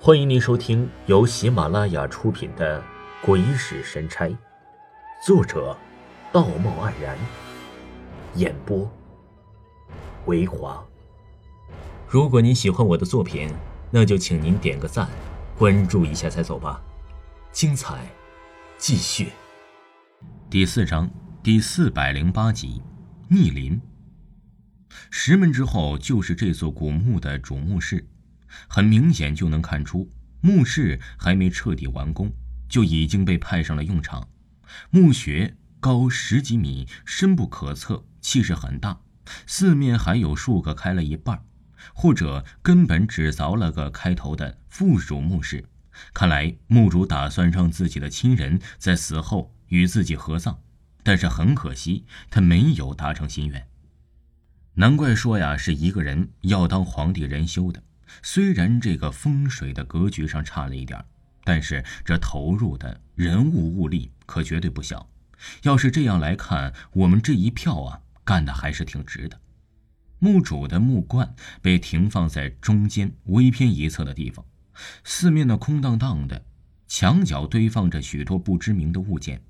[0.00, 2.80] 欢迎您收听由喜马拉雅出品的
[3.20, 4.26] 《鬼使神差》，
[5.26, 5.76] 作者
[6.32, 7.18] 道貌岸然，
[8.36, 8.88] 演播
[10.26, 10.86] 维华。
[12.06, 13.52] 如果您喜欢我的作品，
[13.90, 15.08] 那就请您点个赞，
[15.58, 16.80] 关注一下再走吧。
[17.50, 18.08] 精彩
[18.78, 19.32] 继续。
[20.48, 21.10] 第四章
[21.42, 22.80] 第四百零八集：
[23.28, 23.80] 逆鳞。
[25.10, 28.06] 石门之后就是这座古墓的主墓室。
[28.66, 30.10] 很明显就能看出，
[30.40, 32.32] 墓室还没彻底完工，
[32.68, 34.28] 就已经被派上了用场。
[34.90, 39.00] 墓穴高十几米，深不可测，气势很大。
[39.46, 41.44] 四面还有数个开了一半，
[41.94, 45.64] 或者根本只凿了个开头的附属墓室。
[46.14, 50.58] 看来墓主打算让自己的亲人在死后与自己合葬，
[51.02, 53.66] 但是很可惜，他没有达成心愿。
[54.74, 57.82] 难怪说呀，是一个人要当皇帝人修的。
[58.22, 61.02] 虽然这个风水的格局上差了一点
[61.44, 65.08] 但是这投入的人物物力可绝对不小。
[65.62, 69.40] 要是这样来看，我们这一票啊，干的还是挺值的。
[70.18, 74.44] 墓主的木棺被停放在中间微偏一侧的地方，
[75.04, 76.44] 四面的空荡荡的，
[76.88, 79.40] 墙角堆放着许多不知名的物件，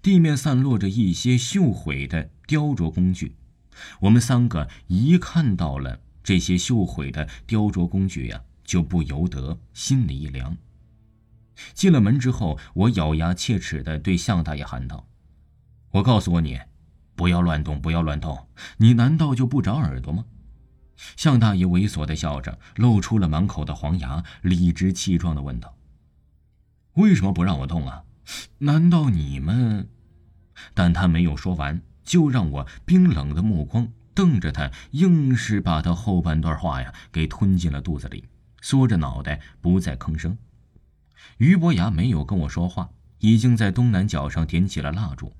[0.00, 3.36] 地面散落着一些锈毁的雕琢工具。
[4.00, 6.00] 我们三个一看到了。
[6.24, 10.56] 这些锈毁的雕琢工具呀，就不由得心里一凉。
[11.74, 15.06] 进了门之后，我咬牙切齿地对向大爷喊道
[15.92, 16.58] ：“我告诉过你，
[17.14, 18.48] 不要乱动，不要乱动！
[18.78, 20.24] 你难道就不长耳朵吗？”
[21.16, 25.76] 向大爷猥琐地笑着，露出了满口的黄牙，理直气壮地问道
[26.94, 28.04] ：“为什么不让我动啊？
[28.58, 29.88] 难道你们……”
[30.72, 33.92] 但他没有说完，就让我冰冷的目光。
[34.14, 38.24] 瞪着他，硬是把他后半段话呀给吞进了肚子里，
[38.62, 40.38] 缩着脑袋不再吭声。
[41.38, 45.34] 于伯牙没有跟我说话，已经在东南角上点起了蜡烛，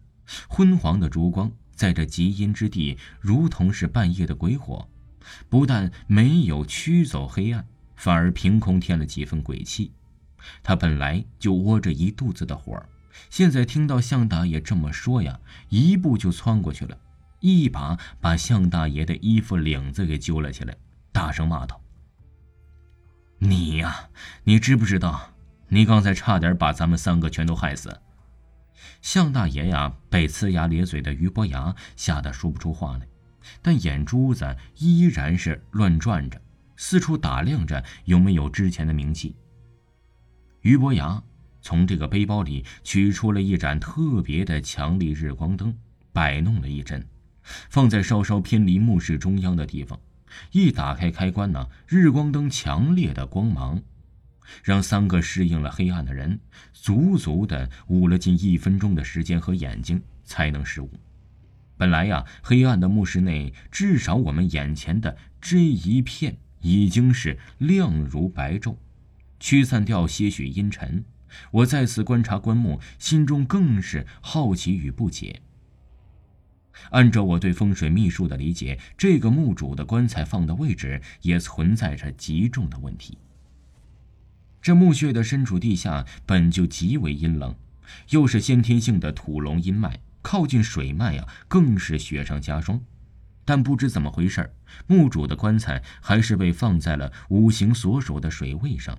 [0.48, 4.88] 昏黄的烛光在这极阴之地，如同是半夜的鬼火，
[5.48, 9.92] 不但没有驱走黑暗，反而凭空添了几分鬼气。
[10.62, 12.82] 他本来就窝着一肚子的火，
[13.30, 16.98] 现在听到向大爷这么说呀，一步就窜过去了。
[17.46, 20.74] 一把把向大爷的衣服领子给揪了起来，
[21.12, 21.78] 大声骂道
[23.36, 24.08] ：“你呀，
[24.44, 25.34] 你知不知道，
[25.68, 28.00] 你刚才差点把咱们三个全都害死？”
[29.02, 33.06] 向大爷呀，被呲牙咧嘴的于伯牙吓得说不出话来，
[33.60, 36.40] 但眼珠子依然是乱转着，
[36.78, 39.36] 四处打量着有没有之前的名气。
[40.62, 41.22] 于伯牙
[41.60, 45.76] 从这个背包里取出了一盏特别的强力日光灯，
[46.10, 47.06] 摆弄了一阵。
[47.68, 50.00] 放在稍稍偏离墓室中央的地方，
[50.52, 53.82] 一打开开关呢，日光灯强烈的光芒，
[54.62, 56.40] 让三个适应了黑暗的人
[56.72, 60.90] 足足的捂了近一分钟的时间和眼睛才能视物。
[61.76, 68.76] 本来呀，黑暗的墓室内，至少我们眼前的这一片已经是亮如白昼，
[69.40, 71.04] 驱散掉些许阴沉。
[71.50, 75.42] 我再次观察棺木，心中更是好奇与不解。
[76.90, 83.18] 按照我对风水秘术的理解，这个墓主的棺材放的位置也存在着极重的问题。
[84.60, 87.54] 这墓穴的身处地下本就极为阴冷，
[88.10, 92.80] 又是先天性的土龙阴脉，靠近水脉呀，更是雪上加霜。
[93.44, 94.54] 但不知怎么回事
[94.86, 98.98] 墓主的棺材还是被放在了五行所属的水位上，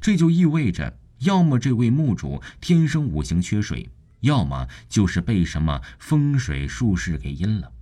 [0.00, 3.88] 这就意味着，要么这位墓主天生五行缺水。
[4.20, 7.72] 要么就是被什么风水术士给阴了。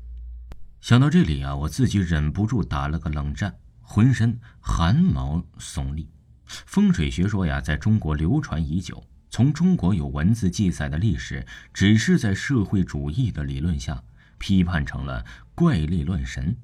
[0.81, 6.09] 想到这里啊，我自己忍不住打了个冷战，浑身汗毛耸立。
[6.45, 9.03] 风水学说呀，在中国流传已久。
[9.29, 14.03] 从中国有文字记载的历史，只是在社会主义的理论下
[14.39, 15.25] 批判成了
[15.55, 16.57] 怪力乱神。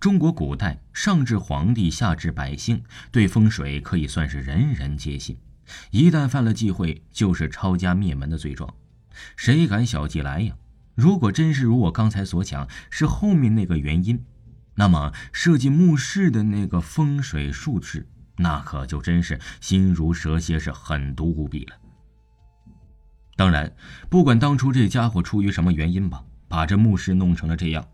[0.00, 2.82] 中国古代上至皇帝，下至百姓，
[3.12, 5.38] 对风水可以算是人人皆信。
[5.90, 8.74] 一旦犯了忌讳，就是抄家灭门的罪状。
[9.36, 10.56] 谁敢小计来呀？
[10.94, 14.24] 如果真是如我刚才所讲，是后面那个原因，
[14.76, 18.08] 那么设计墓室的那个风水术士，
[18.38, 21.76] 那可就真是心如蛇蝎，是狠毒无比了。
[23.36, 23.70] 当然，
[24.08, 27.86] 不管当初这家伙出于什么原因吧，把这墓室弄成了这样，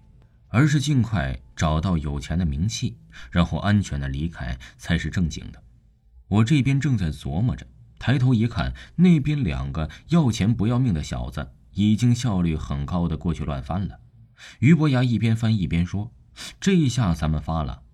[0.48, 2.96] 而是尽快找到有钱的名气，
[3.32, 5.60] 然后安全的离开才是正经的。
[6.28, 7.66] 我这边正在琢磨着。
[8.02, 14.00] 抬头一看，那边两个要钱不要命的小子已经效率很高的过去乱翻了。
[14.58, 16.10] 于伯牙一边翻一边说
[16.58, 17.84] ：“这下咱们发了，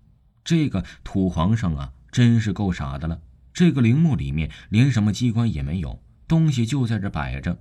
[0.43, 3.21] 这个土皇上啊，真是够傻的了。
[3.53, 7.59] 这个陵墓里面连什么机关也没有，东西就在这摆着，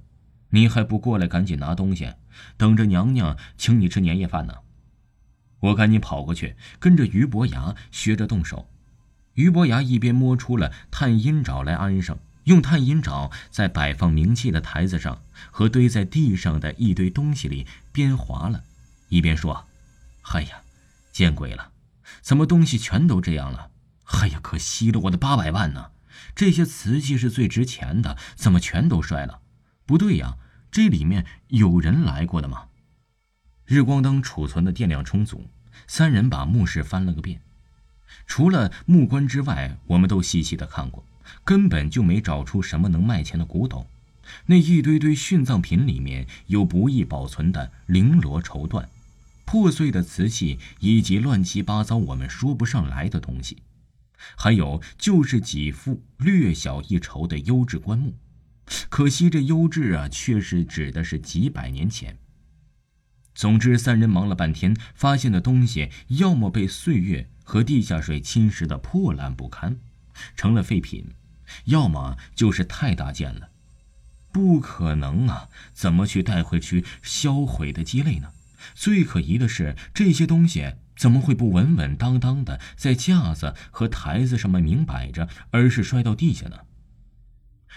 [0.49, 2.15] 你还不过来赶紧拿东西，
[2.57, 4.55] 等着娘娘请你吃年夜饭呢？
[5.61, 8.71] 我赶紧跑过去，跟着于伯牙学着动手。
[9.35, 12.19] 于伯牙一边摸出了探阴爪来安上，
[12.49, 18.65] 用探阴爪在摆放冥器的台子上和堆在地上的一堆东西里边划了，
[19.11, 19.67] 一边说
[20.33, 20.63] ：“哎呀，
[21.13, 21.73] 见鬼了！
[22.23, 23.71] 怎么东西全都这样了？”
[24.23, 25.91] 哎呀，可惜了我的八百万呢！
[26.35, 29.41] 这些瓷器是最值钱的，怎么全都摔了？
[29.85, 30.39] 不对呀，
[30.71, 32.69] 这里面有人来过的吗？
[33.67, 35.51] 日光灯储存的电量充足，
[35.87, 37.43] 三人把墓室翻了个遍。
[38.27, 41.05] 除了木棺之外，我们都细细的看过，
[41.45, 43.87] 根本就没找出什么能卖钱的古董。
[44.47, 48.87] 那一堆堆殉葬品里面有不易保存的绫罗绸缎、
[49.45, 53.59] 破碎的瓷器，以及乱七八糟我们说不上来的东西。
[54.37, 58.15] 还有就是几副略小一筹的优质棺木，
[58.89, 62.19] 可惜这优质啊，却是指的是几百年前。
[63.35, 69.79] 总之，三人忙了半天，发现的东西要么被岁月和地下水侵蚀的破烂不堪，
[70.35, 71.05] 成了废品；
[71.65, 73.51] 要么就是太大件了，
[74.33, 75.49] 不可能啊！
[75.73, 78.31] 怎么去带回去销毁的鸡肋呢？
[78.75, 80.75] 最可疑的是这些东西。
[80.99, 86.57] 怎么会不稳稳当当的在架子和台子上面明摆着，而是摔到地下呢？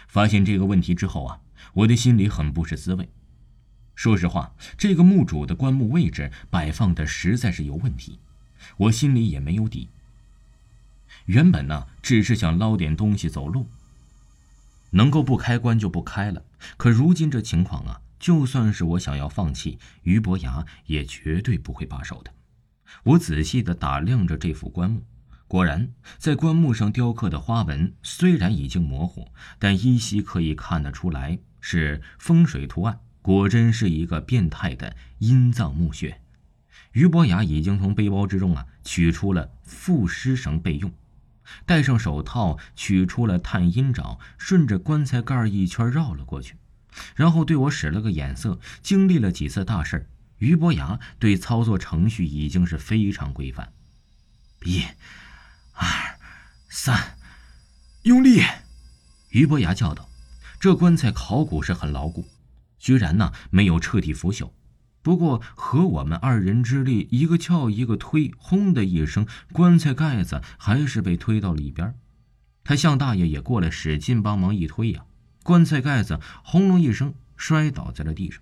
[0.07, 1.39] 发现这个问题之后啊，
[1.73, 3.11] 我的心里很不是滋味。
[3.93, 8.17] 说实话，这个墓主的棺木位置摆放的实在是有问题，
[8.77, 9.89] 我心里也没有底。
[11.25, 13.67] 原本呢，只是想捞点东西走路，
[14.91, 16.43] 能够不开棺就不开了。
[16.77, 22.31] 可如今这情况啊，就算是我想要放弃，于伯牙也绝对不会罢手的。
[23.03, 25.03] 我仔细地打量着这副棺木，
[25.47, 29.27] 果然，在棺木上雕刻的花纹虽然已经模糊，
[29.59, 32.99] 但依稀可以看得出来是风水图案。
[33.23, 36.19] 果真是一个变态的阴葬墓穴。
[36.93, 40.91] 于伯雅已经从背包之中啊取出了缚尸绳备用，
[41.65, 46.55] 戴上手套，取出了探阴爪，顺着棺材盖一圈绕了过去，
[47.15, 48.59] 然后对我使了个眼色。
[48.81, 50.07] 经历了几次大事
[50.37, 53.71] 于伯牙对操作程序已经是非常规范。
[54.63, 54.83] 一、
[55.73, 55.87] 二、
[56.69, 57.17] 三，
[58.03, 58.43] 用力！
[59.29, 60.09] 于伯牙叫道
[60.59, 62.27] ：“这棺材考古是很牢固，
[62.77, 64.51] 居然呢没有彻底腐朽。
[65.01, 71.95] 不过和我们二人之力，一个撬一个推，轰的一声，棺材盖子还是被推到里边。
[72.63, 75.03] 他向大爷也过来使劲帮忙一推呀，
[75.41, 78.41] 棺材盖子轰隆一声摔倒在了地上。”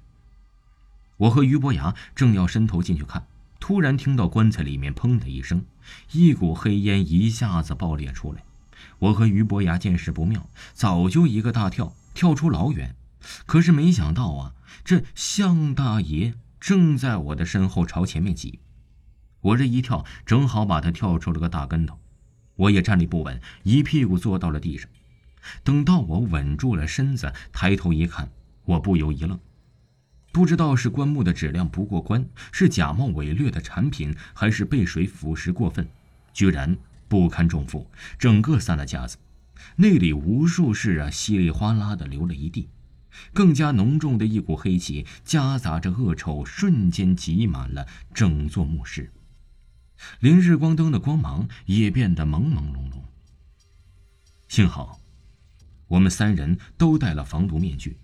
[1.16, 3.26] 我和于伯牙正要伸头进去看，
[3.60, 5.64] 突然听到棺材里面“砰”的一声，
[6.12, 8.44] 一股黑烟一下子爆裂出来。
[9.00, 12.96] 我和于伯牙见势不妙，早就一个大跳跳出老远。
[13.46, 14.54] 可是没想到啊，
[14.86, 18.60] 这向大爷正在我的身后朝前面挤，
[19.42, 22.00] 我这一跳正好把他跳出了个大跟头。
[22.56, 24.90] 我也站立不稳，一屁股坐到了地上。
[25.64, 28.30] 等到我稳住了身子，抬头一看，
[28.66, 29.40] 我不由一愣。
[30.34, 35.88] 不知道是棺木的质量不过关，是假冒伪劣的产品，还是被水腐蚀过分，
[36.34, 36.78] 居然
[37.08, 39.18] 不堪重负，整个散了架子。
[39.78, 42.68] 那里无数事啊，稀里哗啦的流了一地，
[43.34, 49.12] 更加浓重的一股黑气夹杂着恶臭，瞬间挤满了整座墓室，
[50.20, 53.02] 连日光灯的光芒也变得朦朦胧胧。
[54.48, 55.00] 幸好，
[55.88, 57.98] 我们三人都戴了防毒面具。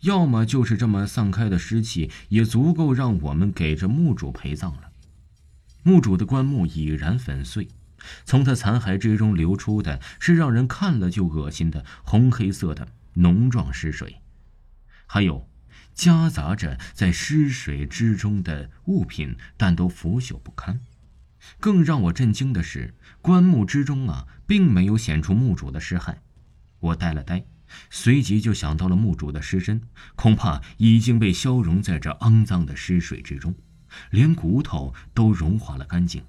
[0.00, 4.90] 要么就是这么散开的尸气，也足够让我们给这墓主陪葬了。
[5.84, 7.68] 墓主的棺木已然粉碎，
[8.24, 14.21] 从他残骸之中流出的是让人看了就恶心的红黑色的浓状尸水，
[15.12, 15.46] 还有
[15.92, 20.80] 夹杂着在尸水之中的物品，但都腐朽不堪。
[21.60, 26.16] 更让我震惊的是，棺木之中啊，并没有显出墓主的尸骸。
[26.80, 27.44] 我呆了呆。
[27.90, 29.82] 随即就想到了墓主的尸身，
[30.16, 33.54] 恐怕已经被消融在这肮脏的尸水之中，
[34.08, 36.24] 连骨头都融化了干净。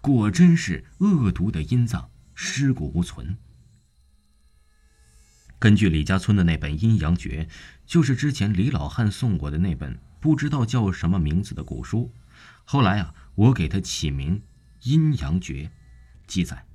[0.00, 3.36] 果真是恶毒的阴葬，尸骨无存。
[5.64, 7.48] 根据李家村的那本《阴阳诀》，
[7.86, 12.12] 就是之前李老汉送我的那本不知道叫什么名字的古书，
[12.64, 14.40] 后来啊，我给它起名
[14.82, 15.64] 《阴阳诀》，
[16.26, 16.66] 记载。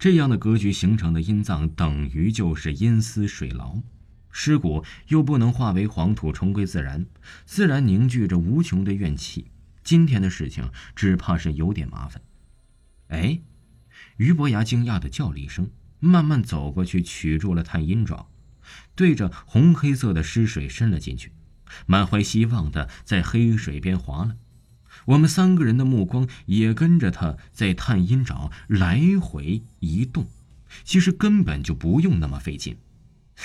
[0.00, 3.78] 这样的格局形成的阴葬，等于就是阴司水牢，
[4.32, 7.06] 尸骨又不能化为黄土重归自然，
[7.46, 9.52] 自然凝聚着无穷的怨气。
[9.84, 12.20] 今天的事情只怕是有点麻烦。
[13.10, 13.38] 哎，
[14.16, 15.70] 于伯牙惊讶的叫了一声，
[16.04, 18.28] 慢慢走过去，取住了探阴爪，
[18.96, 21.30] 对着红黑色的湿水伸了进去，
[21.86, 24.36] 满怀希望的在黑水边划了。
[25.06, 30.26] 我们三个人的目光也跟着他在探阴爪来回移动。
[30.82, 32.76] 其实根本就不用那么费劲，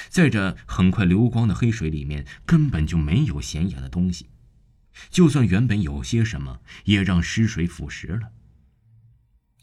[0.10, 4.28] 在这很快流光的黑水里面，根本就没有显眼的东西。
[5.12, 8.32] 就算原本有些什么，也让湿水腐蚀了。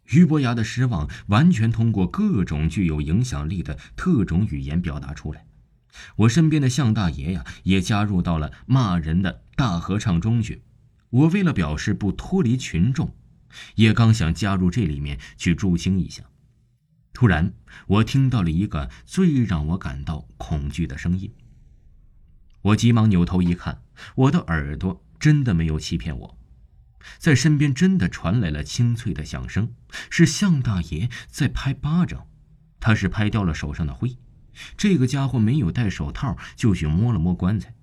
[0.07, 5.47] 俞伯牙的失望完全通过各种具有影响力的特种语言表达出来。
[6.17, 10.63] 我身边的向大爷呀，也加入到了骂人的大合唱中去。
[11.11, 13.15] 我为了表示不脱离群众，
[13.77, 16.25] 也刚想加入这里面去助兴一下。
[17.13, 17.55] 突然，
[17.87, 21.33] 我听到了一个最让我感到恐惧的声音。
[22.63, 23.83] 我急忙扭头一看，
[24.17, 26.39] 我的耳朵真的没有欺骗我，
[27.19, 29.75] 在身边真的传来了清脆的响声，
[30.11, 32.27] 是向大爷在拍巴掌。
[32.81, 34.17] 他是拍掉了手上的灰。
[34.77, 37.75] 这个家伙没有戴手套，就去摸了摸棺材。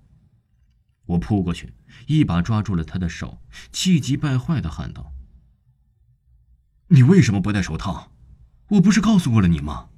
[1.06, 1.74] 我扑过去，
[2.06, 5.12] 一把抓住了他的手，气急败坏的喊道
[6.88, 8.12] ：“你为什么不戴手套？”
[8.72, 9.90] 我不是告诉过了你吗？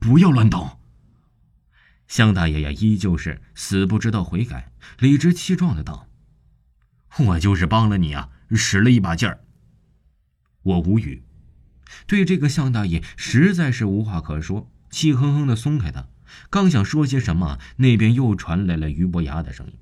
[0.00, 0.80] 不要乱动。
[2.08, 6.08] 向大爷呀，依旧是死不知道悔改，理直气壮的道
[7.18, 9.40] ：“我就是帮了你啊，使了一把劲儿。”
[10.62, 11.22] 我无语，
[12.06, 16.08] 对这个向大爷实在是无话可说，气哼哼的松开他。
[16.50, 19.74] 刚想说些什么，那边又传来了于伯牙的声音：“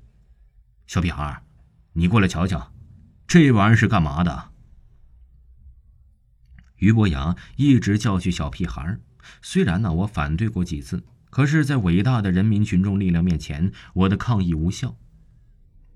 [0.85, 1.41] 小屁孩，
[1.93, 2.71] 你过来瞧瞧，
[3.27, 4.51] 这玩意儿是干嘛的？”
[6.77, 8.99] 于伯牙一直教训小屁孩
[9.41, 14.95] 虽然呢我反对过几次，可是，在伟大的人民群众力量面前，我的抗议无效。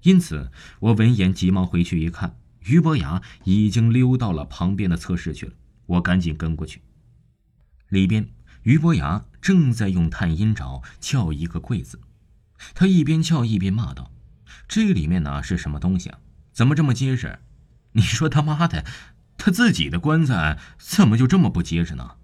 [0.01, 5.53] 因此，我闻言急忙回去一看，于伯牙已经溜到了旁边的侧室去了。
[5.86, 6.82] 我赶紧跟过去，
[7.89, 8.29] 里边
[8.63, 12.00] 于伯牙正在用探阴爪撬一个柜子，
[12.75, 14.12] 他一边撬一边骂道
[14.68, 16.20] ：“这里面呢是什么东西啊？
[16.53, 17.39] 怎么这么结实？
[17.94, 18.86] 你说他妈的！”
[19.41, 22.18] 他自己的棺材怎么就这么不结实呢？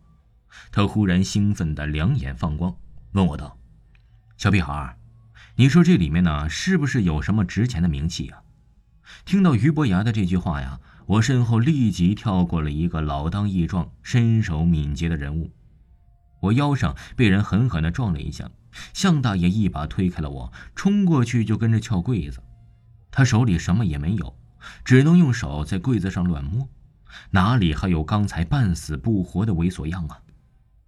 [0.72, 2.76] 他忽然兴奋的两眼放光，
[3.14, 3.58] 问我道
[4.36, 4.98] ：“小屁孩，
[5.58, 8.42] 你说这里面呢，是不是有什么值钱的名器啊？”
[9.24, 15.50] 听到于伯牙的这句话呀，我身后立即跳过了一个老当益壮、身手敏捷的人物。
[16.42, 18.50] 我腰上被人狠狠的撞了一下，
[18.94, 22.44] 向大爷一把推开了我，冲过去就跟着撬柜子。
[23.10, 24.38] 他手里什么也没有，
[24.84, 26.68] 只能用手在柜子上乱摸。
[27.32, 30.20] 哪里还有刚才半死不活的猥琐样啊！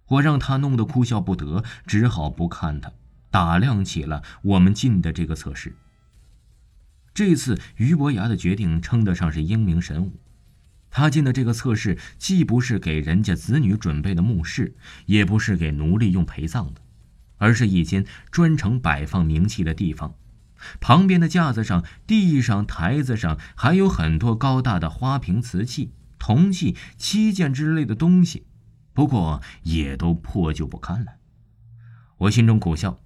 [0.08, 2.92] 我让他弄得哭笑不得，只好不看他，
[3.30, 5.76] 打量起了我们进的这个测试。
[7.14, 10.20] 这次于伯牙的决定称得上是英明神武。
[10.90, 14.74] 他进的这个测试，既不是给人家子女准备的墓室，
[15.06, 16.80] 也不是给奴隶用陪葬的，
[17.36, 20.14] 而是一间专程摆放冥器的地方。
[20.80, 25.92] 旁边的架子上、地上、台子上，还有很多高大的花瓶、瓷器。
[26.18, 28.44] 铜器、漆剑之类的东西，
[28.92, 31.12] 不过也都破旧不堪了。
[32.16, 32.98] 我心中苦笑，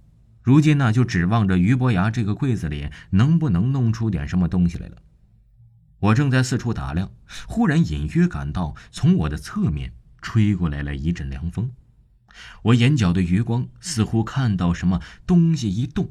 [0.43, 4.97] 如今呢，就指望着于伯牙这个柜子里能不能弄出点什么东西来了。
[6.01, 7.13] 我正在四处打量，
[7.47, 11.71] 忽然隐约感到从我的侧面吹过来了一阵凉风。
[12.63, 16.11] 我眼角的余光似乎看到什么东西一动，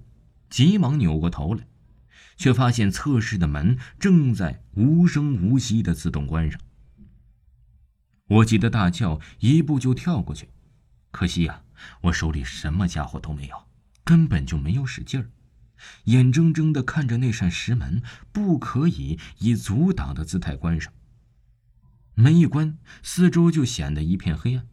[0.49, 1.67] 急忙扭过头来，
[2.37, 6.61] 却发现侧室的门正在无声无息的自动关上。
[8.27, 10.47] 我急得大叫，一步就跳过去。
[11.09, 11.63] 可惜呀，
[12.03, 13.63] 我手里什么家伙都没有，
[14.03, 15.29] 根本就没有使劲儿。
[16.05, 20.93] 眼睁睁的看着那扇石门不可以以阻挡的姿态关上。
[22.13, 24.67] 门一关，四周就显得一片黑暗，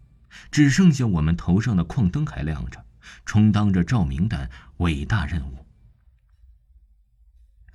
[0.50, 2.84] 只剩下我们头上的矿灯还亮着，
[3.24, 5.66] 充当着照明的伟大任务。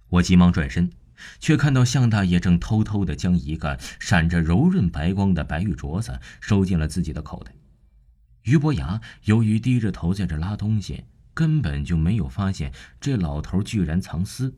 [0.10, 0.92] 我急忙转身。
[1.40, 7.54] 却看到向大爷正偷偷的将一个闪着柔润白光的白玉镯子收进了自己的口袋。
[8.44, 14.58] 于伯牙由于低着头在这拉东西，根本就没有发现这老头居然藏私。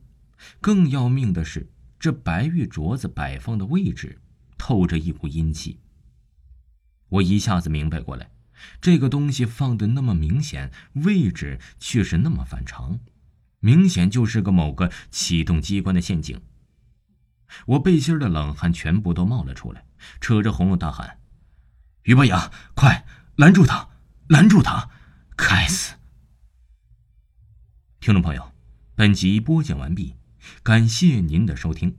[0.60, 4.20] 更要命的是，这白玉镯子摆放的位置
[4.58, 5.80] 透着一股阴气。
[7.08, 8.30] 我一下子明白过来，
[8.80, 12.98] 这个东西放的那么明显，位置却是那么反常。
[13.60, 16.40] 明显就是个某个启动机关的陷阱。
[17.66, 19.86] 我背心的冷汗全部都冒了出来，
[20.20, 21.18] 扯着喉咙大喊
[22.04, 23.06] ：“于伯牙，快
[23.36, 23.88] 拦住他！
[24.28, 24.90] 拦住他！
[25.36, 25.94] 该死！”
[28.06, 28.52] 听众朋友，
[28.94, 30.14] 本集播讲完毕，
[30.62, 31.96] 感谢您的收听。